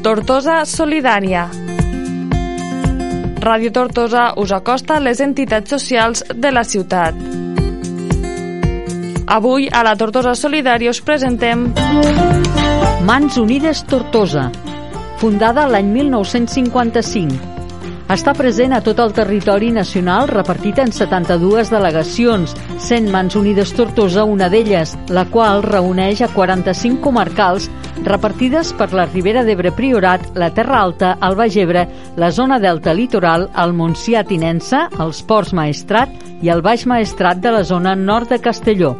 Tortosa 0.00 0.62
Solidària. 0.64 1.42
Ràdio 3.44 3.72
Tortosa 3.76 4.22
us 4.40 4.54
acosta 4.56 4.96
a 4.96 5.02
les 5.04 5.20
entitats 5.20 5.68
socials 5.74 6.22
de 6.32 6.52
la 6.54 6.62
ciutat. 6.64 7.20
Avui, 9.36 9.68
a 9.68 9.84
la 9.84 9.92
Tortosa 10.00 10.32
Solidària, 10.32 10.96
us 10.96 11.02
presentem... 11.04 11.68
Mans 13.04 13.36
Unides 13.44 13.84
Tortosa, 13.92 14.48
fundada 15.20 15.68
l'any 15.68 15.92
1955. 15.92 17.59
Està 18.10 18.32
present 18.34 18.72
a 18.74 18.80
tot 18.82 18.98
el 18.98 19.12
territori 19.14 19.68
nacional 19.70 20.26
repartit 20.26 20.80
en 20.82 20.88
72 20.90 21.68
delegacions, 21.70 22.56
sent 22.82 23.04
Mans 23.12 23.36
Unides 23.38 23.70
Tortosa 23.78 24.24
una 24.26 24.48
d'elles, 24.50 24.96
la 25.14 25.22
qual 25.30 25.62
reuneix 25.62 26.18
a 26.26 26.28
45 26.34 26.98
comarcals 27.04 27.68
repartides 28.02 28.72
per 28.74 28.88
la 28.98 29.04
Ribera 29.06 29.44
d'Ebre 29.46 29.70
Priorat, 29.78 30.24
la 30.34 30.48
Terra 30.56 30.80
Alta, 30.80 31.12
el 31.22 31.38
Baix 31.38 31.54
Ebre, 31.62 31.84
la 32.18 32.32
zona 32.34 32.58
delta 32.58 32.96
litoral, 32.98 33.46
el 33.54 33.76
Montsià 33.78 34.24
Tinença, 34.26 34.88
els 34.98 35.22
Ports 35.22 35.54
Maestrat 35.54 36.10
i 36.42 36.50
el 36.50 36.66
Baix 36.66 36.88
Maestrat 36.90 37.38
de 37.38 37.54
la 37.54 37.62
zona 37.62 37.94
nord 37.94 38.34
de 38.34 38.40
Castelló. 38.42 38.96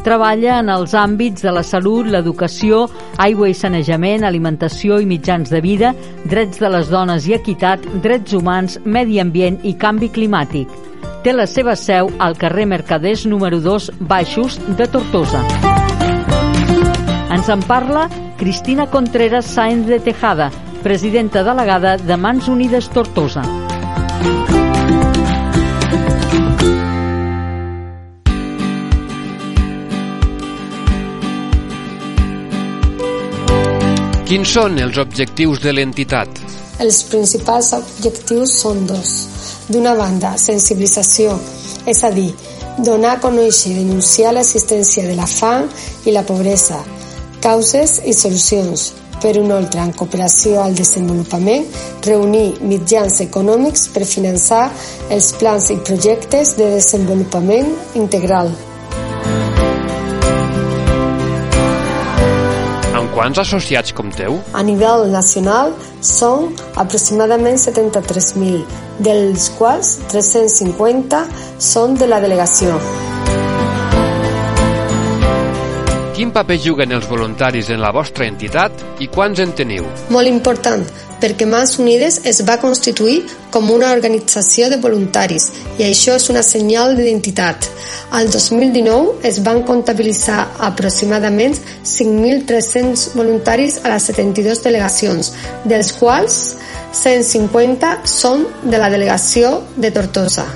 Treballa 0.00 0.62
en 0.62 0.70
els 0.72 0.94
àmbits 0.96 1.44
de 1.44 1.52
la 1.52 1.60
salut, 1.60 2.06
l'educació, 2.08 2.86
aigua 3.20 3.50
i 3.50 3.54
sanejament, 3.56 4.24
alimentació 4.24 4.98
i 5.00 5.08
mitjans 5.08 5.50
de 5.52 5.60
vida, 5.64 5.92
drets 6.24 6.60
de 6.60 6.70
les 6.72 6.88
dones 6.92 7.26
i 7.28 7.36
equitat, 7.36 7.84
drets 8.04 8.34
humans, 8.36 8.78
medi 8.84 9.20
ambient 9.20 9.60
i 9.62 9.74
canvi 9.78 10.08
climàtic. 10.14 10.72
Té 11.24 11.34
la 11.36 11.46
seva 11.46 11.76
seu 11.76 12.08
al 12.18 12.38
carrer 12.40 12.64
Mercaders 12.70 13.26
número 13.28 13.60
2 13.60 13.90
Baixos 14.00 14.56
de 14.78 14.88
Tortosa. 14.88 15.44
Ens 17.30 17.48
en 17.52 17.62
parla 17.68 18.08
Cristina 18.40 18.88
Contreras 18.88 19.46
Sáenz 19.46 19.86
de 19.86 20.00
Tejada, 20.00 20.50
presidenta 20.82 21.44
delegada 21.44 21.98
de 21.98 22.16
Mans 22.16 22.48
Unides 22.48 22.88
Tortosa. 22.88 23.44
Quins 34.30 34.46
són 34.54 34.76
els 34.78 34.94
objectius 35.02 35.58
de 35.58 35.72
l'entitat? 35.74 36.36
Els 36.78 37.00
principals 37.10 37.72
objectius 37.74 38.52
són 38.60 38.84
dos. 38.86 39.08
D'una 39.66 39.96
banda, 39.98 40.36
sensibilització, 40.38 41.32
és 41.90 42.04
a 42.06 42.12
dir, 42.14 42.28
donar 42.78 43.16
a 43.16 43.20
conèixer 43.24 43.72
i 43.72 43.80
denunciar 43.80 44.36
l'existència 44.36 45.08
de 45.08 45.18
la 45.18 45.26
fam 45.26 45.66
i 46.06 46.14
la 46.14 46.22
pobresa, 46.30 46.78
causes 47.42 47.98
i 48.06 48.14
solucions. 48.14 48.92
Per 49.18 49.34
un 49.42 49.50
altre, 49.50 49.82
en 49.82 49.90
cooperació 49.98 50.62
al 50.62 50.78
desenvolupament, 50.78 51.66
reunir 52.06 52.60
mitjans 52.62 53.18
econòmics 53.26 53.88
per 53.90 54.06
finançar 54.06 54.68
els 55.10 55.34
plans 55.42 55.72
i 55.74 55.82
projectes 55.82 56.54
de 56.54 56.76
desenvolupament 56.78 57.74
integral. 57.98 58.54
Quants 63.10 63.40
associats 63.42 63.90
compteu? 63.90 64.36
A 64.54 64.62
nivell 64.62 65.08
nacional 65.10 65.72
són 65.98 66.52
aproximadament 66.78 67.58
73.000, 67.58 68.62
dels 69.02 69.50
quals 69.58 69.96
350 70.14 71.24
són 71.72 71.98
de 71.98 72.06
la 72.06 72.22
delegació. 72.22 72.78
Quin 76.20 76.34
paper 76.36 76.58
juguen 76.60 76.90
els 76.92 77.06
voluntaris 77.08 77.70
en 77.72 77.78
la 77.80 77.94
vostra 77.96 78.26
entitat 78.28 78.82
i 79.00 79.06
quants 79.08 79.40
en 79.40 79.54
teniu? 79.56 79.86
Molt 80.12 80.28
important, 80.28 80.82
perquè 81.22 81.46
Mans 81.48 81.78
Unides 81.80 82.18
es 82.28 82.42
va 82.44 82.58
constituir 82.60 83.22
com 83.48 83.72
una 83.72 83.88
organització 83.96 84.68
de 84.68 84.76
voluntaris 84.84 85.48
i 85.78 85.86
això 85.88 86.18
és 86.20 86.28
una 86.28 86.44
senyal 86.44 86.92
d'identitat. 86.98 87.70
Al 88.20 88.28
2019 88.28 89.24
es 89.32 89.40
van 89.48 89.64
comptabilitzar 89.64 90.44
aproximadament 90.68 91.56
5.300 91.88 93.16
voluntaris 93.16 93.80
a 93.80 93.96
les 93.96 94.12
72 94.12 94.60
delegacions, 94.68 95.32
dels 95.64 95.96
quals 95.96 96.40
150 97.00 98.02
són 98.04 98.44
de 98.60 98.76
la 98.76 98.92
delegació 98.92 99.62
de 99.80 99.88
Tortosa. 99.88 100.50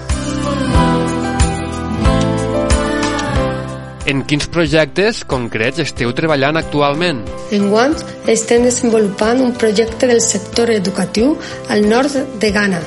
En 4.06 4.20
quins 4.28 4.44
projectes 4.52 5.22
concrets 5.24 5.80
esteu 5.80 6.10
treballant 6.12 6.58
actualment? 6.60 7.22
Enguany 7.56 7.94
estem 8.28 8.66
desenvolupant 8.66 9.40
un 9.40 9.54
projecte 9.56 10.04
del 10.10 10.20
sector 10.20 10.68
educatiu 10.74 11.38
al 11.72 11.86
nord 11.88 12.18
de 12.42 12.50
Ghana, 12.52 12.82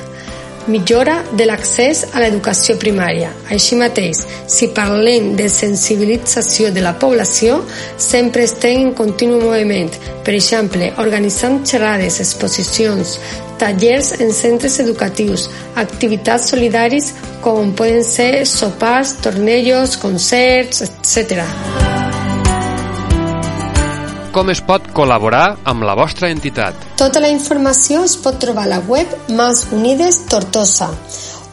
millora 0.70 1.16
de 1.32 1.48
l'accés 1.50 2.04
a 2.12 2.22
l'educació 2.22 2.76
primària. 2.78 3.32
Així 3.50 3.74
mateix, 3.80 4.20
si 4.46 4.70
parlem 4.76 5.32
de 5.40 5.48
sensibilització 5.50 6.70
de 6.70 6.86
la 6.86 6.94
població, 7.02 7.64
sempre 7.98 8.46
estem 8.46 8.84
en 8.86 8.94
continu 8.94 9.40
moviment. 9.42 9.90
Per 10.22 10.36
exemple, 10.38 10.92
organitzant 11.02 11.64
xerrades, 11.66 12.20
exposicions, 12.22 13.18
tallers 13.58 14.12
en 14.20 14.32
centres 14.32 14.78
educatius, 14.80 15.48
activitats 15.76 16.50
solidaris 16.52 17.12
com 17.44 17.74
poden 17.76 18.04
ser 18.06 18.46
sopars, 18.46 19.16
tornejos, 19.24 19.98
concerts, 20.00 20.82
etc. 20.86 21.42
Com 24.32 24.52
es 24.52 24.60
pot 24.62 24.84
col·laborar 24.94 25.56
amb 25.66 25.82
la 25.88 25.96
vostra 25.98 26.28
entitat? 26.30 26.76
Tota 27.00 27.22
la 27.24 27.30
informació 27.32 28.04
es 28.06 28.14
pot 28.22 28.38
trobar 28.38 28.68
a 28.68 28.74
la 28.76 28.82
web 28.86 29.10
Mas 29.34 29.66
Unides 29.74 30.20
Tortosa, 30.30 30.92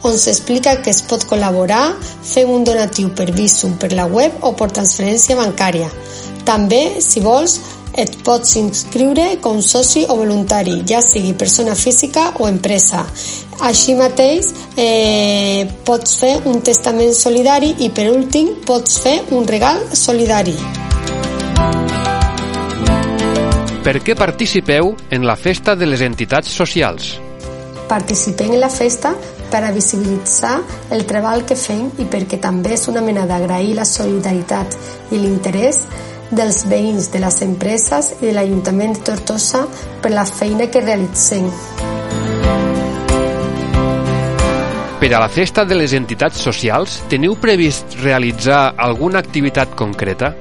on 0.06 0.18
s'explica 0.20 0.76
que 0.82 0.92
es 0.92 1.02
pot 1.02 1.24
col·laborar, 1.26 1.96
fer 2.22 2.44
un 2.46 2.64
donatiu 2.64 3.10
per 3.16 3.30
Visum 3.34 3.74
per 3.80 3.90
la 3.96 4.06
web 4.06 4.44
o 4.46 4.52
per 4.58 4.70
transferència 4.70 5.38
bancària. 5.38 5.88
També, 6.46 7.00
si 7.02 7.20
vols, 7.24 7.56
et 7.96 8.16
pots 8.24 8.56
inscriure 8.60 9.38
com 9.40 9.60
soci 9.64 10.04
o 10.08 10.16
voluntari, 10.16 10.82
ja 10.88 11.00
sigui 11.02 11.32
persona 11.34 11.74
física 11.74 12.28
o 12.38 12.48
empresa. 12.48 13.06
Així 13.66 13.94
mateix, 13.96 14.52
eh, 14.76 15.66
pots 15.84 16.18
fer 16.20 16.34
un 16.44 16.60
testament 16.60 17.14
solidari 17.14 17.74
i, 17.78 17.90
per 17.90 18.10
últim, 18.12 18.60
pots 18.66 19.00
fer 19.00 19.22
un 19.30 19.46
regal 19.48 19.80
solidari. 19.92 20.56
Per 23.86 24.00
què 24.02 24.16
participeu 24.18 24.96
en 25.10 25.24
la 25.24 25.36
festa 25.36 25.76
de 25.78 25.86
les 25.86 26.00
entitats 26.02 26.50
socials? 26.50 27.14
Participem 27.86 28.56
en 28.56 28.60
la 28.60 28.68
festa 28.68 29.12
per 29.50 29.62
a 29.62 29.70
visibilitzar 29.70 30.56
el 30.90 31.04
treball 31.06 31.44
que 31.46 31.54
fem 31.54 31.92
i 32.02 32.06
perquè 32.10 32.40
també 32.42 32.74
és 32.74 32.88
una 32.90 33.00
mena 33.00 33.28
d'agrair 33.30 33.76
la 33.78 33.86
solidaritat 33.86 34.74
i 35.14 35.20
l'interès 35.22 35.78
dels 36.30 36.64
veïns 36.70 37.10
de 37.12 37.20
les 37.22 37.42
empreses 37.46 38.14
i 38.20 38.28
de 38.28 38.32
l'Ajuntament 38.36 38.96
de 38.96 39.04
Tortosa 39.10 39.66
per 40.02 40.14
la 40.14 40.24
feina 40.26 40.70
que 40.70 40.82
realitzem. 40.84 41.50
Per 44.96 45.12
a 45.12 45.20
la 45.20 45.28
festa 45.28 45.66
de 45.68 45.76
les 45.76 45.92
entitats 45.94 46.40
socials, 46.40 47.02
teniu 47.12 47.36
previst 47.38 47.98
realitzar 48.00 48.72
alguna 48.80 49.20
activitat 49.20 49.76
concreta? 49.76 50.32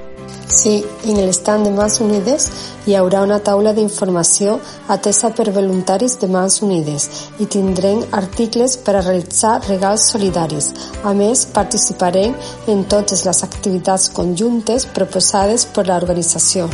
Sí, 0.48 0.84
en 1.06 1.18
l'estand 1.20 1.66
de 1.68 1.72
Mans 1.74 2.00
Unides 2.02 2.48
hi 2.86 2.96
haurà 2.98 3.24
una 3.26 3.40
taula 3.48 3.74
d'informació 3.78 4.60
atesa 4.96 5.32
per 5.38 5.48
voluntaris 5.56 6.18
de 6.22 6.30
Mans 6.36 6.60
Unides 6.66 7.08
i 7.44 7.50
tindrem 7.56 8.04
articles 8.20 8.78
per 8.78 8.96
a 8.96 9.06
realitzar 9.06 9.56
regals 9.68 10.10
solidaris. 10.14 10.72
A 11.04 11.14
més, 11.14 11.48
participarem 11.60 12.36
en 12.72 12.86
totes 12.96 13.26
les 13.30 13.44
activitats 13.50 14.12
conjuntes 14.20 14.86
proposades 15.00 15.66
per 15.66 15.90
l'organització. 15.90 16.70